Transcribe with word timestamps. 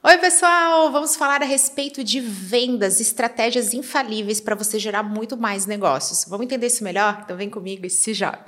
Oi, 0.00 0.16
pessoal! 0.18 0.92
Vamos 0.92 1.16
falar 1.16 1.42
a 1.42 1.44
respeito 1.44 2.04
de 2.04 2.20
vendas, 2.20 3.00
estratégias 3.00 3.74
infalíveis 3.74 4.40
para 4.40 4.54
você 4.54 4.78
gerar 4.78 5.02
muito 5.02 5.36
mais 5.36 5.66
negócios. 5.66 6.24
Vamos 6.28 6.46
entender 6.46 6.68
isso 6.68 6.84
melhor? 6.84 7.22
Então 7.24 7.36
vem 7.36 7.50
comigo 7.50 7.84
e 7.84 7.90
se 7.90 8.14
joga! 8.14 8.44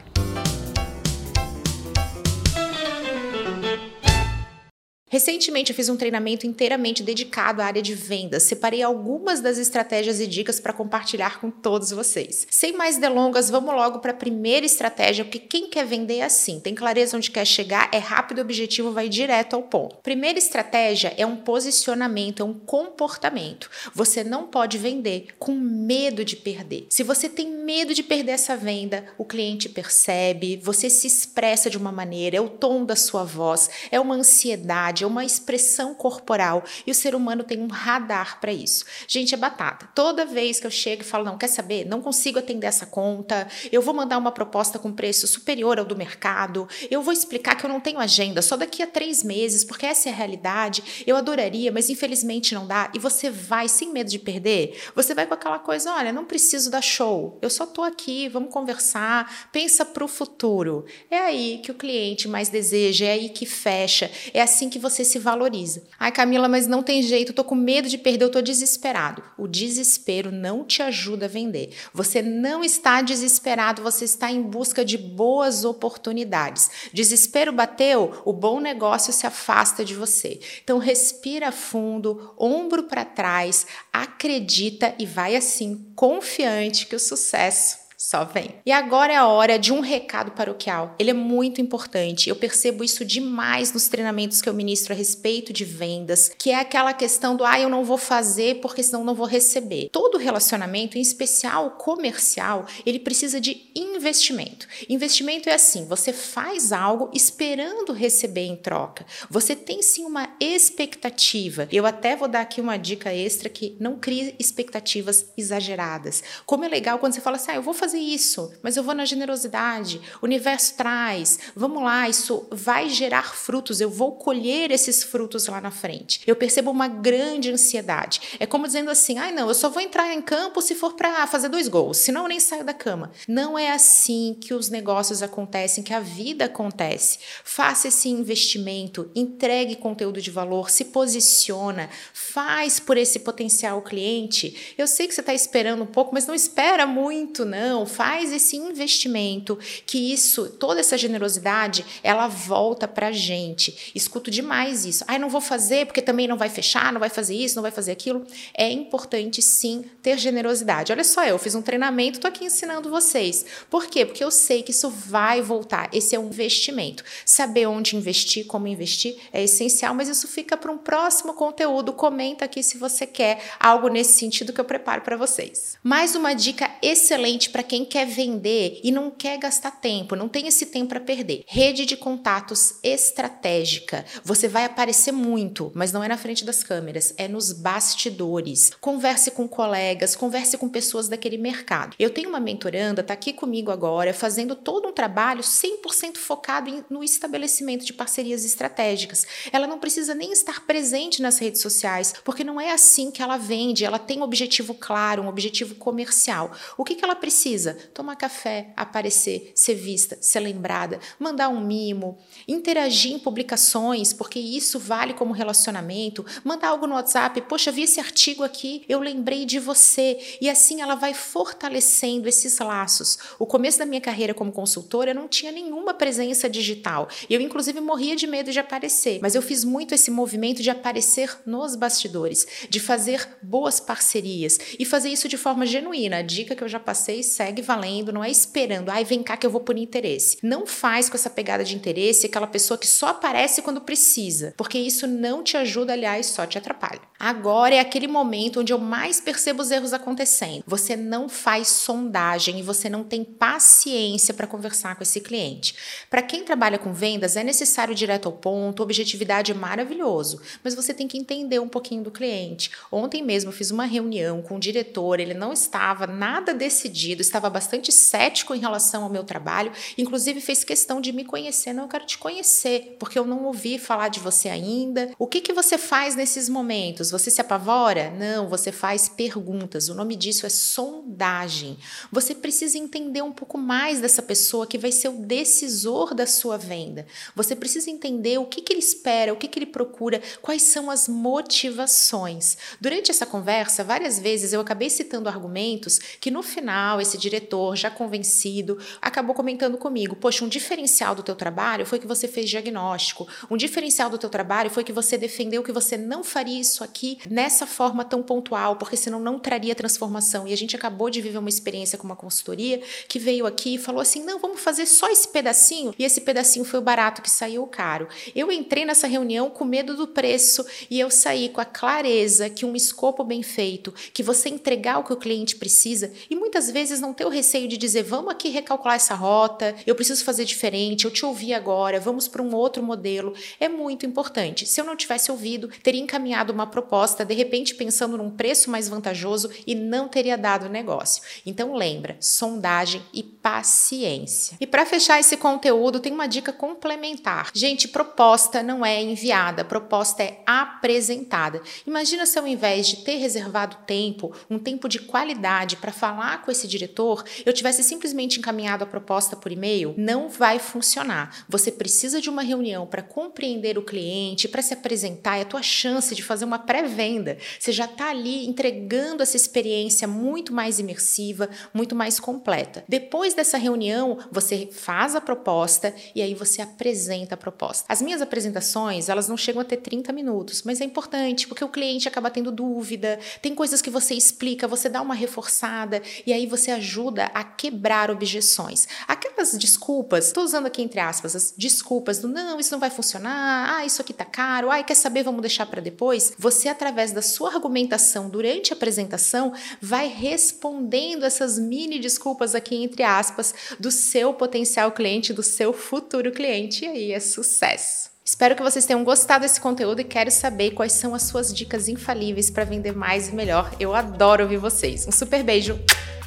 Recentemente 5.10 5.72
eu 5.72 5.76
fiz 5.76 5.88
um 5.88 5.96
treinamento 5.96 6.46
inteiramente 6.46 7.02
dedicado 7.02 7.60
à 7.60 7.64
área 7.64 7.82
de 7.82 7.96
vendas. 7.96 8.44
Separei 8.44 8.80
algumas 8.80 9.40
das 9.40 9.58
estratégias 9.58 10.21
e 10.21 10.26
dicas 10.26 10.60
para 10.60 10.72
compartilhar 10.72 11.40
com 11.40 11.50
todos 11.50 11.90
vocês. 11.90 12.46
Sem 12.48 12.74
mais 12.74 12.96
delongas, 12.96 13.50
vamos 13.50 13.74
logo 13.74 13.99
para 13.99 14.12
a 14.12 14.14
primeira 14.14 14.64
estratégia, 14.64 15.24
porque 15.24 15.40
quem 15.40 15.68
quer 15.68 15.85
vender 15.85 16.18
é 16.18 16.23
assim, 16.23 16.60
tem 16.60 16.77
clareza 16.77 17.16
onde 17.16 17.28
quer 17.28 17.45
chegar, 17.45 17.91
é 17.92 17.98
rápido, 17.98 18.41
objetivo, 18.41 18.92
vai 18.92 19.09
direto 19.09 19.56
ao 19.56 19.64
ponto. 19.64 19.96
Primeira 19.96 20.38
estratégia 20.38 21.12
é 21.16 21.27
um 21.27 21.34
posicionamento, 21.34 22.40
é 22.40 22.45
um 22.45 22.54
comportamento. 22.54 23.68
Você 23.92 24.22
não 24.22 24.46
pode 24.46 24.78
vender 24.78 25.34
com 25.40 25.56
medo 25.56 26.24
de 26.24 26.36
perder. 26.36 26.86
Se 26.88 27.02
você 27.02 27.28
tem 27.28 27.48
medo 27.70 27.95
de 27.95 28.02
perder 28.02 28.33
essa 28.33 28.56
venda, 28.56 29.05
o 29.16 29.24
cliente 29.24 29.69
percebe, 29.69 30.56
você 30.56 30.91
se 30.91 31.06
expressa 31.06 31.70
de 31.70 31.79
uma 31.79 31.93
maneira, 31.93 32.37
é 32.37 32.41
o 32.41 32.48
tom 32.48 32.84
da 32.84 32.96
sua 32.96 33.23
voz, 33.23 33.70
é 33.93 34.01
uma 34.01 34.16
ansiedade 34.16 35.05
é 35.05 35.06
uma 35.06 35.24
expressão 35.24 35.95
corporal 35.95 36.65
e 36.84 36.91
o 36.91 36.95
ser 36.95 37.15
humano 37.15 37.45
tem 37.45 37.60
um 37.60 37.69
radar 37.69 38.41
para 38.41 38.52
isso. 38.52 38.84
Gente, 39.06 39.34
é 39.34 39.38
batata. 39.38 39.88
Toda 39.95 40.24
vez 40.24 40.59
que 40.59 40.66
eu 40.66 40.70
chego 40.70 41.02
e 41.02 41.05
falo, 41.05 41.24
não, 41.24 41.38
quer 41.38 41.46
saber? 41.46 41.87
Não 41.87 42.02
consigo 42.02 42.41
atender 42.41 42.66
essa 42.66 42.87
conta, 42.87 43.46
eu 43.71 43.80
vou 43.80 43.95
mandar 43.95 44.18
uma 44.18 44.32
proposta 44.32 44.77
com 44.77 44.93
preço 44.93 45.29
superior 45.29 45.79
ao 45.79 45.84
do 45.84 45.95
mercado, 45.95 46.68
eu 46.91 47.02
vou 47.02 47.12
explicar 47.12 47.55
que 47.57 47.65
eu 47.65 47.71
não 47.71 47.79
tenho 47.79 48.01
agenda. 48.01 48.43
Só 48.43 48.57
daqui 48.57 48.82
a 48.82 48.87
três 48.87 49.23
meses, 49.23 49.65
porque 49.65 49.87
essa 49.87 50.09
é 50.09 50.12
a 50.12 50.15
realidade, 50.15 51.05
eu 51.07 51.16
adoraria, 51.16 51.71
mas 51.71 51.88
infelizmente 51.88 52.52
não 52.52 52.66
dá, 52.66 52.91
e 52.93 52.98
você 52.98 53.30
vai 53.30 53.68
sem 53.68 53.93
medo 53.93 54.10
de 54.10 54.18
perder, 54.18 54.77
você 54.93 55.15
vai 55.15 55.24
com 55.24 55.34
aquela 55.34 55.60
coisa, 55.60 55.93
olha, 55.95 56.12
não 56.12 56.24
preciso 56.24 56.68
dar 56.68 56.82
show, 56.82 57.38
eu 57.40 57.49
só 57.49 57.59
tô 57.66 57.82
aqui, 57.82 58.28
vamos 58.28 58.52
conversar, 58.52 59.50
pensa 59.52 59.84
para 59.84 60.04
o 60.04 60.08
futuro. 60.08 60.84
É 61.10 61.18
aí 61.18 61.60
que 61.62 61.70
o 61.70 61.74
cliente 61.74 62.28
mais 62.28 62.48
deseja, 62.48 63.06
é 63.06 63.12
aí 63.12 63.28
que 63.28 63.46
fecha, 63.46 64.11
é 64.33 64.41
assim 64.41 64.69
que 64.70 64.78
você 64.78 65.05
se 65.05 65.19
valoriza. 65.19 65.83
Ai, 65.98 66.12
Camila, 66.12 66.48
mas 66.48 66.66
não 66.66 66.83
tem 66.83 67.03
jeito, 67.03 67.33
tô 67.33 67.44
com 67.44 67.55
medo 67.55 67.88
de 67.88 67.98
perder, 67.98 68.28
tô 68.28 68.41
desesperado. 68.41 69.22
O 69.36 69.47
desespero 69.47 70.31
não 70.31 70.64
te 70.64 70.83
ajuda 70.83 71.27
a 71.27 71.28
vender. 71.28 71.75
Você 71.92 72.22
não 72.22 72.64
está 72.64 73.03
desesperado, 73.03 73.83
você 73.83 74.05
está 74.05 74.31
em 74.31 74.42
busca 74.42 74.84
de 74.84 74.97
boas 74.97 75.64
oportunidades. 75.64 76.70
Desespero 76.92 77.53
bateu, 77.53 78.22
o 78.25 78.33
bom 78.33 78.61
negócio 78.61 79.12
se 79.12 79.27
afasta 79.27 79.84
de 79.84 79.94
você. 79.94 80.41
Então 80.62 80.78
respira 80.78 81.53
fundo, 81.53 82.34
ombro 82.38 82.84
para 82.84 83.05
trás, 83.05 83.66
acredita 83.92 84.94
e 84.98 85.06
vai 85.06 85.36
assim, 85.36 85.86
confiante 85.94 86.86
que 86.86 86.97
o 86.97 87.00
sucesso 87.00 87.50
Yes. 87.51 87.80
Só 88.03 88.25
vem. 88.25 88.55
E 88.65 88.73
agora 88.73 89.12
é 89.12 89.17
a 89.17 89.27
hora 89.27 89.59
de 89.59 89.75
um 89.75 89.81
recado 89.81 90.31
paroquial. 90.31 90.95
Ele 90.98 91.11
é 91.11 91.12
muito 91.12 91.61
importante. 91.61 92.31
Eu 92.31 92.34
percebo 92.34 92.83
isso 92.83 93.05
demais 93.05 93.75
nos 93.75 93.89
treinamentos 93.89 94.41
que 94.41 94.48
eu 94.48 94.55
ministro 94.55 94.95
a 94.95 94.97
respeito 94.97 95.53
de 95.53 95.67
vendas, 95.67 96.33
que 96.39 96.51
é 96.51 96.59
aquela 96.59 96.95
questão 96.95 97.37
do 97.37 97.45
ah, 97.45 97.61
eu 97.61 97.69
não 97.69 97.84
vou 97.84 97.98
fazer 97.98 98.62
porque 98.62 98.83
senão 98.83 99.05
não 99.05 99.15
vou 99.15 99.27
receber. 99.27 99.91
Todo 99.93 100.17
relacionamento, 100.17 100.97
em 100.97 101.03
especial 101.03 101.73
comercial, 101.73 102.65
ele 102.87 102.98
precisa 102.98 103.39
de 103.39 103.71
investimento. 103.77 104.67
Investimento 104.89 105.51
é 105.51 105.53
assim, 105.53 105.84
você 105.84 106.11
faz 106.11 106.73
algo 106.73 107.11
esperando 107.12 107.93
receber 107.93 108.47
em 108.47 108.56
troca. 108.56 109.05
Você 109.28 109.55
tem 109.55 109.83
sim 109.83 110.06
uma 110.06 110.34
expectativa. 110.41 111.69
Eu 111.71 111.84
até 111.84 112.17
vou 112.17 112.28
dar 112.28 112.41
aqui 112.41 112.62
uma 112.62 112.78
dica 112.78 113.12
extra 113.12 113.51
que 113.51 113.77
não 113.78 113.98
crie 113.98 114.34
expectativas 114.39 115.27
exageradas. 115.37 116.23
Como 116.47 116.65
é 116.65 116.69
legal 116.69 116.98
quando 116.98 117.12
você 117.12 117.21
fala 117.21 117.37
assim: 117.37 117.51
"Ah, 117.51 117.56
eu 117.56 117.62
vou 117.62 117.75
fazer 117.75 117.90
fazer 117.91 117.99
isso, 117.99 118.53
mas 118.63 118.77
eu 118.77 118.85
vou 118.85 118.95
na 118.95 119.05
generosidade. 119.05 120.01
O 120.23 120.27
universo 120.27 120.75
traz. 120.77 121.41
Vamos 121.56 121.83
lá, 121.83 122.09
isso 122.09 122.47
vai 122.51 122.89
gerar 122.89 123.34
frutos. 123.34 123.81
Eu 123.81 123.91
vou 123.91 124.12
colher 124.12 124.71
esses 124.71 125.03
frutos 125.03 125.47
lá 125.49 125.61
na 125.61 125.73
frente. 125.73 126.21
Eu 126.25 126.37
percebo 126.37 126.71
uma 126.71 126.87
grande 126.87 127.50
ansiedade. 127.50 128.37
É 128.39 128.47
como 128.47 128.67
dizendo 128.67 128.91
assim: 128.91 129.19
ai, 129.19 129.33
não, 129.33 129.49
eu 129.49 129.55
só 129.55 129.69
vou 129.69 129.83
entrar 129.83 130.15
em 130.15 130.23
campo 130.23 130.62
se 130.62 130.77
for 130.77 130.95
para 130.95 131.27
fazer 131.27 131.49
dois 131.49 131.67
gols, 131.67 131.99
senão 131.99 132.23
eu 132.23 132.29
nem 132.29 132.39
saio 132.39 132.65
da 132.65 132.73
cama. 132.73 133.11
Não 133.27 133.59
é 133.59 133.73
assim 133.73 134.37
que 134.41 134.55
os 134.55 134.69
negócios 134.69 135.21
acontecem, 135.23 135.83
que 135.83 135.93
a 135.93 136.00
vida 136.00 136.45
acontece. 136.45 137.19
Faça 137.43 137.89
esse 137.89 138.09
investimento, 138.09 139.11
entregue 139.17 139.75
conteúdo 139.75 140.21
de 140.21 140.31
valor, 140.31 140.71
se 140.71 140.87
posiciona, 140.87 141.91
faz 142.15 142.79
por 142.79 142.97
esse 142.97 143.19
potencial 143.19 143.83
cliente. 143.83 144.75
Eu 144.79 144.87
sei 144.87 145.09
que 145.09 145.15
você 145.15 145.21
está 145.21 145.34
esperando 145.34 145.83
um 145.83 145.87
pouco, 145.87 146.15
mas 146.15 146.27
não 146.27 146.34
espera 146.34 146.87
muito, 146.87 147.45
não 147.45 147.80
faz 147.87 148.33
esse 148.33 148.57
investimento, 148.57 149.59
que 149.87 150.13
isso, 150.13 150.49
toda 150.49 150.81
essa 150.81 150.97
generosidade, 150.97 151.85
ela 152.03 152.29
volta 152.29 152.87
pra 152.89 153.13
gente. 153.13 153.93
Escuto 153.95 154.31
demais 154.31 154.85
isso. 154.85 155.05
Ai, 155.07 155.19
não 155.19 155.29
vou 155.29 155.41
fazer 155.41 155.87
porque 155.87 156.03
também 156.03 156.27
não 156.27 156.37
vai 156.37 156.49
fechar, 156.49 156.93
não 156.93 157.01
vai 157.01 157.11
fazer 157.11 157.35
isso, 157.35 157.57
não 157.57 157.63
vai 157.63 157.71
fazer 157.71 157.93
aquilo. 157.93 158.27
É 158.55 158.71
importante 158.71 159.43
sim 159.43 159.85
ter 160.03 160.19
generosidade. 160.19 160.93
Olha 160.93 161.05
só, 161.05 161.25
eu 161.25 161.39
fiz 161.39 161.55
um 161.55 161.63
treinamento, 161.63 162.21
tô 162.21 162.27
aqui 162.27 162.45
ensinando 162.45 162.91
vocês. 162.91 163.45
Por 163.69 163.87
quê? 163.87 164.05
Porque 164.05 164.23
eu 164.23 164.31
sei 164.31 164.62
que 164.62 164.71
isso 164.71 164.91
vai 164.91 165.43
voltar. 165.43 165.89
Esse 165.93 166.15
é 166.15 166.19
um 166.19 166.27
investimento. 166.27 167.05
Saber 167.25 167.67
onde 167.67 167.97
investir, 167.97 168.47
como 168.47 168.67
investir 168.67 169.17
é 169.33 169.43
essencial, 169.43 169.95
mas 169.95 170.09
isso 170.09 170.29
fica 170.29 170.57
para 170.57 170.71
um 170.71 170.79
próximo 170.79 171.35
conteúdo. 171.35 171.93
Comenta 171.93 172.45
aqui 172.45 172.62
se 172.62 172.79
você 172.79 173.07
quer 173.07 173.43
algo 173.59 173.89
nesse 173.89 174.19
sentido 174.19 174.53
que 174.53 174.61
eu 174.61 174.65
preparo 174.65 175.03
para 175.03 175.17
vocês. 175.17 175.77
Mais 175.83 176.15
uma 176.15 176.35
dica 176.35 176.71
excelente 176.83 177.51
para 177.51 177.62
quem 177.70 177.84
quer 177.84 178.04
vender 178.04 178.81
e 178.82 178.91
não 178.91 179.12
quer 179.12 179.38
gastar 179.38 179.70
tempo, 179.70 180.16
não 180.16 180.28
tem 180.28 180.48
esse 180.48 180.66
tempo 180.66 180.88
para 180.88 180.98
perder. 180.98 181.44
Rede 181.47 181.86
de 181.86 181.97
contatos 181.97 182.75
estratégica. 182.82 184.04
Você 184.25 184.48
vai 184.48 184.64
aparecer 184.64 185.12
muito, 185.12 185.70
mas 185.72 185.92
não 185.92 186.03
é 186.03 186.08
na 186.08 186.16
frente 186.16 186.44
das 186.44 186.64
câmeras, 186.64 187.14
é 187.16 187.28
nos 187.28 187.53
bastidores. 187.53 188.72
Converse 188.81 189.31
com 189.31 189.47
colegas, 189.47 190.16
converse 190.16 190.58
com 190.58 190.69
pessoas 190.69 191.08
daquele 191.08 191.38
mercado. 191.38 191.94
Eu 191.97 192.10
tenho 192.10 192.28
uma 192.28 192.41
mentoranda, 192.41 193.04
tá 193.04 193.14
aqui 193.14 193.32
comigo 193.32 193.70
agora, 193.70 194.12
fazendo 194.12 194.56
todo 194.56 194.88
um 194.88 194.92
trabalho 194.92 195.41
100% 195.41 196.16
focado 196.16 196.69
em, 196.69 196.84
no 196.91 197.04
estabelecimento 197.04 197.84
de 197.84 197.92
parcerias 197.92 198.44
estratégicas. 198.44 199.25
Ela 199.52 199.69
não 199.69 199.78
precisa 199.78 200.12
nem 200.12 200.32
estar 200.32 200.66
presente 200.66 201.22
nas 201.22 201.38
redes 201.38 201.60
sociais, 201.60 202.14
porque 202.25 202.42
não 202.42 202.60
é 202.60 202.72
assim 202.72 203.12
que 203.12 203.22
ela 203.22 203.37
vende, 203.37 203.84
ela 203.84 204.00
tem 204.00 204.19
um 204.19 204.25
objetivo 204.25 204.75
claro, 204.75 205.22
um 205.22 205.28
objetivo 205.28 205.76
comercial. 205.76 206.50
O 206.76 206.82
que, 206.82 206.97
que 206.97 207.04
ela 207.04 207.14
precisa? 207.14 207.59
Precisa 207.60 207.76
tomar 207.93 208.16
café, 208.16 208.72
aparecer, 208.76 209.53
ser 209.54 209.75
vista, 209.75 210.16
ser 210.21 210.41
lembrada, 210.41 210.98
mandar 211.19 211.48
um 211.48 211.60
mimo, 211.60 212.19
interagir 212.48 213.12
em 213.12 213.19
publicações, 213.19 214.12
porque 214.12 214.38
isso 214.38 214.78
vale 214.78 215.12
como 215.12 215.34
relacionamento, 215.34 216.25
mandar 216.43 216.69
algo 216.69 216.87
no 216.87 216.94
WhatsApp, 216.94 217.41
poxa, 217.43 217.70
vi 217.70 217.82
esse 217.82 218.00
artigo 218.00 218.43
aqui, 218.43 218.84
eu 218.88 219.00
lembrei 219.00 219.44
de 219.44 219.59
você, 219.59 220.19
e 220.41 220.49
assim 220.49 220.81
ela 220.81 220.94
vai 220.94 221.12
fortalecendo 221.12 222.28
esses 222.28 222.59
laços. 222.59 223.19
O 223.38 223.47
começo 223.47 223.78
da 223.78 223.87
minha 223.87 224.00
carreira 224.00 224.32
como 224.32 224.53
consultora, 224.53 225.10
eu 225.10 225.15
não 225.15 225.28
tinha 225.28 225.53
nenhuma 225.53 225.93
presença 225.93 226.49
digital. 226.49 227.09
Eu 227.28 227.41
inclusive 227.41 227.81
morria 227.81 228.16
de 228.16 228.26
medo 228.26 228.50
de 228.50 228.59
aparecer, 228.59 229.19
mas 229.20 229.34
eu 229.34 229.43
fiz 229.43 229.65
muito 229.65 229.94
esse 229.94 230.10
movimento 230.10 230.62
de 230.62 230.70
aparecer 230.70 231.38
nos 231.44 231.76
bastidores, 231.76 232.47
de 232.69 232.81
fazer 232.81 233.28
boas 233.43 233.81
parcerias 233.81 234.59
e 234.78 234.84
fazer 234.84 235.10
isso 235.10 235.28
de 235.28 235.37
forma 235.37 235.66
genuína. 235.66 236.19
A 236.19 236.22
dica 236.22 236.54
que 236.54 236.65
eu 236.65 236.69
já 236.69 236.81
passei 236.81 237.22
segue 237.22 237.50
valendo, 237.61 238.12
não 238.12 238.22
é 238.22 238.31
esperando, 238.31 238.91
ai, 238.91 239.05
vem 239.05 239.22
cá 239.22 239.37
que 239.37 239.47
eu 239.47 239.50
vou 239.50 239.61
por 239.61 239.77
interesse. 239.77 240.38
Não 240.43 240.66
faz 240.66 241.09
com 241.09 241.16
essa 241.16 241.31
pegada 241.31 241.65
de 241.65 241.75
interesse 241.75 242.27
aquela 242.27 242.47
pessoa 242.47 242.78
que 242.78 242.87
só 242.87 243.09
aparece 243.09 243.62
quando 243.62 243.81
precisa, 243.81 244.55
porque 244.56 244.78
isso 244.78 245.06
não 245.06 245.43
te 245.43 245.56
ajuda, 245.56 245.93
aliás, 245.93 246.27
só 246.27 246.47
te 246.47 246.59
atrapalha. 246.59 247.00
Agora 247.19 247.75
é 247.75 247.81
aquele 247.81 248.06
momento 248.06 248.61
onde 248.61 248.73
eu 248.73 248.79
mais 248.79 249.20
percebo 249.20 249.62
os 249.62 249.70
erros 249.70 249.93
acontecendo. 249.93 250.64
Você 250.67 250.97
não 250.97 251.29
faz 251.29 251.69
sondagem 251.69 252.58
e 252.58 252.62
você 252.62 252.88
não 252.88 253.05
tem 253.05 253.25
paciência 253.25 254.32
para 254.35 254.47
conversar 254.47 254.97
com 254.97 255.02
esse 255.02 255.20
cliente. 255.20 255.75
Para 256.08 256.23
quem 256.23 256.44
trabalha 256.44 256.79
com 256.79 256.93
vendas, 256.93 257.37
é 257.37 257.44
necessário 257.44 257.94
direto 257.94 258.26
ao 258.26 258.32
ponto, 258.32 258.82
objetividade 258.82 259.52
é 259.52 259.55
maravilhoso, 259.55 260.41
mas 260.62 260.75
você 260.75 260.93
tem 260.93 261.08
que 261.08 261.19
entender 261.19 261.58
um 261.58 261.69
pouquinho 261.69 262.02
do 262.02 262.11
cliente. 262.11 262.70
Ontem 262.91 263.23
mesmo 263.23 263.50
eu 263.50 263.55
fiz 263.55 263.70
uma 263.70 263.85
reunião 263.85 264.43
com 264.43 264.56
o 264.56 264.61
diretor, 264.61 265.20
ele 265.20 265.35
não 265.35 265.52
estava 265.52 266.06
nada 266.06 266.52
decidido, 266.52 267.23
estava 267.23 267.39
bastante 267.48 267.92
cético 267.92 268.54
em 268.54 268.58
relação 268.58 269.04
ao 269.04 269.08
meu 269.08 269.25
trabalho, 269.25 269.72
inclusive 269.96 270.40
fez 270.40 270.64
questão 270.64 271.00
de 271.00 271.12
me 271.12 271.25
conhecer. 271.25 271.72
Não, 271.72 271.84
eu 271.84 271.88
quero 271.88 272.04
te 272.04 272.19
conhecer, 272.19 272.96
porque 272.98 273.19
eu 273.19 273.25
não 273.25 273.44
ouvi 273.44 273.78
falar 273.78 274.08
de 274.08 274.20
você 274.20 274.48
ainda. 274.48 275.10
O 275.19 275.26
que, 275.26 275.40
que 275.40 275.52
você 275.52 275.78
faz 275.78 276.14
nesses 276.16 276.48
momentos? 276.48 277.10
Você 277.10 277.31
se 277.31 277.40
apavora? 277.40 278.10
Não, 278.10 278.48
você 278.48 278.72
faz 278.72 279.08
perguntas. 279.08 279.88
O 279.88 279.94
nome 279.94 280.16
disso 280.16 280.44
é 280.44 280.48
sondagem. 280.48 281.78
Você 282.10 282.34
precisa 282.34 282.76
entender 282.76 283.22
um 283.22 283.32
pouco 283.32 283.56
mais 283.56 284.00
dessa 284.00 284.22
pessoa 284.22 284.66
que 284.66 284.78
vai 284.78 284.92
ser 284.92 285.08
o 285.08 285.25
decisor 285.25 286.14
da 286.14 286.26
sua 286.26 286.58
venda. 286.58 287.06
Você 287.34 287.54
precisa 287.54 287.90
entender 287.90 288.38
o 288.38 288.46
que, 288.46 288.60
que 288.60 288.72
ele 288.72 288.81
espera, 288.81 289.32
o 289.32 289.37
que, 289.37 289.48
que 289.48 289.58
ele 289.58 289.66
procura, 289.66 290.20
quais 290.42 290.62
são 290.62 290.90
as 290.90 291.08
motivações. 291.08 292.56
Durante 292.81 293.10
essa 293.10 293.26
conversa, 293.26 293.84
várias 293.84 294.19
vezes 294.19 294.52
eu 294.52 294.60
acabei 294.60 294.90
citando 294.90 295.28
argumentos 295.28 295.98
que 296.20 296.31
no 296.31 296.42
final 296.42 297.00
esse 297.00 297.16
diretor, 297.20 297.76
já 297.76 297.90
convencido, 297.90 298.78
acabou 299.00 299.34
comentando 299.34 299.78
comigo: 299.78 300.17
Poxa, 300.17 300.44
um 300.44 300.49
diferencial 300.49 301.14
do 301.14 301.22
teu 301.22 301.37
trabalho 301.37 301.87
foi 301.87 301.99
que 301.99 302.06
você 302.06 302.26
fez 302.26 302.49
diagnóstico, 302.49 303.28
um 303.50 303.56
diferencial 303.56 304.11
do 304.11 304.19
teu 304.19 304.31
trabalho 304.31 304.70
foi 304.70 304.82
que 304.82 304.93
você 304.93 305.17
defendeu 305.17 305.62
que 305.62 305.72
você 305.72 305.96
não 305.96 306.25
faria 306.25 306.61
isso 306.61 306.82
aqui 306.82 307.19
nessa 307.28 307.67
forma 307.67 308.05
tão 308.05 308.22
pontual, 308.22 308.76
porque 308.76 308.96
senão 308.96 309.20
não 309.20 309.38
traria 309.38 309.75
transformação. 309.75 310.46
E 310.46 310.52
a 310.52 310.56
gente 310.56 310.75
acabou 310.75 311.11
de 311.11 311.20
viver 311.20 311.38
uma 311.38 311.49
experiência 311.49 311.99
com 311.99 312.05
uma 312.05 312.17
consultoria 312.17 312.81
que 313.08 313.19
veio 313.19 313.46
aqui 313.46 313.75
e 313.75 313.78
falou 313.78 314.00
assim: 314.00 314.25
não, 314.25 314.38
vamos 314.38 314.61
fazer 314.61 314.87
só 314.87 315.08
esse 315.08 315.28
pedacinho. 315.28 315.94
E 315.99 316.05
esse 316.05 316.20
pedacinho 316.20 316.64
foi 316.64 316.78
o 316.81 316.82
barato 316.82 317.23
que 317.23 317.31
saiu 317.31 317.66
caro. 317.66 318.08
Eu 318.34 318.50
entrei 318.50 318.84
nessa 318.84 319.06
reunião 319.06 319.50
com 319.50 319.64
medo 319.64 319.96
do 319.96 320.08
preço 320.08 320.64
e 320.90 320.99
eu 320.99 321.11
saí 321.11 321.49
com 321.49 321.61
a 321.61 321.64
clareza 321.64 322.49
que 322.49 322.64
um 322.64 322.75
escopo 322.75 323.25
bem 323.25 323.43
feito, 323.43 323.93
que 324.12 324.23
você 324.23 324.49
entregar 324.49 324.99
o 324.99 325.05
que 325.05 325.12
o 325.12 325.16
cliente 325.16 325.56
precisa 325.56 326.12
e 326.28 326.34
muitas 326.34 326.70
vezes 326.70 327.00
não 327.00 327.10
ter 327.12 327.25
o 327.25 327.29
receio 327.29 327.69
de 327.69 327.77
dizer: 327.77 328.03
vamos 328.03 328.31
aqui 328.31 328.49
recalcular 328.49 328.97
essa 328.97 329.15
rota, 329.15 329.75
eu 329.87 329.95
preciso 329.95 330.25
fazer 330.25 330.45
diferente, 330.45 331.05
eu 331.05 331.11
te 331.11 331.25
ouvi 331.25 331.53
agora, 331.53 332.01
vamos 332.01 332.29
para 332.29 332.43
um 332.43 332.55
outro 332.55 332.83
modelo. 332.83 333.35
É 333.59 333.69
muito 333.69 334.07
importante. 334.07 334.67
Se 334.67 334.81
eu 334.81 334.85
não 334.85 334.97
tivesse 334.97 335.31
ouvido, 335.31 335.69
teria 335.83 336.01
encaminhado 336.01 336.53
uma 336.53 336.67
proposta, 336.67 337.25
de 337.25 337.35
repente 337.35 337.75
pensando 337.75 338.17
num 338.17 338.31
preço 338.31 338.71
mais 338.71 338.89
vantajoso 338.89 339.51
e 339.67 339.75
não 339.75 340.09
teria 340.09 340.37
dado 340.37 340.69
negócio. 340.69 341.23
Então 341.45 341.75
lembra, 341.75 342.17
sondagem 342.21 343.03
e 343.12 343.23
paciência. 343.23 344.57
E 344.61 344.67
para 344.67 344.87
fechar 344.87 345.19
esse 345.19 345.37
conteúdo, 345.37 346.01
tem 346.01 346.12
uma 346.12 346.27
dica 346.27 346.53
complementar. 346.53 347.51
Gente, 347.55 347.89
proposta 347.89 348.62
não 348.62 348.85
é 348.85 349.03
enviada, 349.03 349.65
proposta 349.65 350.23
é 350.23 350.43
apresentada. 350.47 351.62
Imagina 351.87 352.27
se 352.27 352.39
ao 352.39 352.47
invés 352.47 352.87
de 352.89 352.97
ter 352.99 353.17
reservado 353.17 353.79
tempo, 353.87 354.33
um 354.49 354.59
tempo 354.59 354.89
de 354.89 354.99
qualidade 354.99 355.77
para 355.77 355.93
falar 355.93 356.43
com 356.43 356.51
esse 356.51 356.69
diretor, 356.69 357.00
eu 357.44 357.52
tivesse 357.52 357.82
simplesmente 357.82 358.38
encaminhado 358.38 358.85
a 358.85 358.87
proposta 358.87 359.37
por 359.37 359.50
e-mail, 359.50 359.94
não 359.97 360.29
vai 360.29 360.58
funcionar. 360.58 361.44
Você 361.49 361.73
precisa 361.73 362.20
de 362.20 362.29
uma 362.29 362.43
reunião 362.43 362.87
para 362.87 363.02
compreender 363.02 363.79
o 363.79 363.82
cliente, 363.82 364.49
para 364.49 364.62
se 364.62 364.75
apresentar, 364.75 365.38
é 365.38 365.43
a 365.43 365.44
tua 365.44 365.62
chance 365.62 366.14
de 366.14 366.23
fazer 366.23 366.44
uma 366.44 366.58
pré-venda. 366.58 367.38
Você 367.58 367.73
já 367.73 367.85
está 367.85 368.11
ali 368.11 368.47
entregando 368.47 369.23
essa 369.23 369.37
experiência 369.37 370.06
muito 370.06 370.52
mais 370.52 370.79
imersiva, 370.79 371.49
muito 371.73 371.94
mais 371.94 372.20
completa. 372.20 372.85
Depois 372.88 373.35
dessa 373.35 373.58
reunião, 373.58 374.19
você 374.31 374.69
faz 374.70 375.14
a 375.14 375.20
proposta 375.20 375.94
e 376.14 376.23
aí 376.23 376.35
você 376.35 376.62
apresenta 376.62 377.35
a 377.35 377.38
proposta. 377.38 377.85
As 377.88 378.02
minhas 378.02 378.23
apresentações, 378.23 379.08
elas 379.08 379.29
não 379.29 379.37
chegam 379.37 379.62
a 379.62 379.64
ter 379.64 379.79
30 379.79 380.12
minutos, 380.12 380.62
mas 380.64 380.81
é 380.81 380.85
importante 380.85 381.47
porque 381.47 381.64
o 381.64 381.69
cliente 381.69 382.08
acaba 382.08 382.31
tendo 382.31 382.50
dúvida, 382.50 383.19
tem 383.41 383.55
coisas 383.55 383.82
que 383.82 383.91
você 383.91 384.14
explica, 384.14 384.69
você 384.69 384.88
dá 384.88 385.00
uma 385.00 385.14
reforçada 385.14 386.02
e 386.26 386.32
aí 386.32 386.47
você 386.47 386.70
ajuda 386.90 387.26
a 387.32 387.44
quebrar 387.44 388.10
objeções. 388.10 388.88
Aquelas 389.06 389.52
desculpas, 389.52 390.26
estou 390.26 390.42
usando 390.42 390.66
aqui 390.66 390.82
entre 390.82 390.98
aspas, 390.98 391.37
as 391.37 391.54
desculpas 391.56 392.19
do 392.19 392.26
não, 392.26 392.58
isso 392.58 392.72
não 392.72 392.81
vai 392.81 392.90
funcionar, 392.90 393.76
ah, 393.76 393.87
isso 393.87 394.02
aqui 394.02 394.12
tá 394.12 394.25
caro, 394.25 394.70
ah, 394.70 394.82
quer 394.82 394.94
saber, 394.94 395.22
vamos 395.22 395.40
deixar 395.40 395.66
para 395.66 395.81
depois. 395.81 396.32
Você, 396.37 396.69
através 396.69 397.12
da 397.12 397.22
sua 397.22 397.54
argumentação 397.54 398.28
durante 398.28 398.72
a 398.72 398.76
apresentação, 398.76 399.52
vai 399.81 400.08
respondendo 400.08 401.25
essas 401.25 401.58
mini 401.58 402.00
desculpas 402.00 402.54
aqui 402.54 402.75
entre 402.82 403.04
aspas 403.04 403.54
do 403.78 403.90
seu 403.90 404.34
potencial 404.34 404.90
cliente, 404.90 405.32
do 405.32 405.42
seu 405.42 405.72
futuro 405.72 406.32
cliente, 406.32 406.84
e 406.84 406.88
aí 406.88 407.12
é 407.12 407.20
sucesso. 407.20 408.10
Espero 408.25 408.54
que 408.54 408.62
vocês 408.62 408.84
tenham 408.84 409.02
gostado 409.02 409.42
desse 409.42 409.60
conteúdo 409.60 410.00
e 410.00 410.04
quero 410.04 410.31
saber 410.31 410.70
quais 410.70 410.92
são 410.92 411.14
as 411.14 411.22
suas 411.22 411.52
dicas 411.52 411.88
infalíveis 411.88 412.48
para 412.50 412.64
vender 412.64 412.92
mais 412.92 413.28
e 413.28 413.34
melhor. 413.34 413.75
Eu 413.81 413.94
adoro 413.94 414.44
ouvir 414.44 414.58
vocês. 414.58 415.06
Um 415.06 415.12
super 415.12 415.42
beijo. 415.42 415.78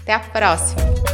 Até 0.03 0.15
a 0.15 0.19
próxima. 0.19 1.12